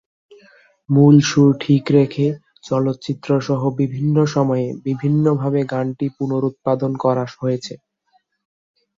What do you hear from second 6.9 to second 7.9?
করা হয়েছে।